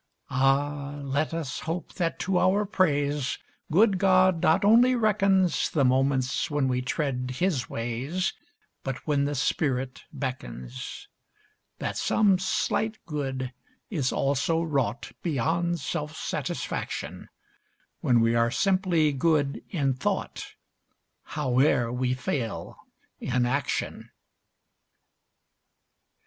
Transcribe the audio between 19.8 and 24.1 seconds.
thought, Howe'er we fail in action.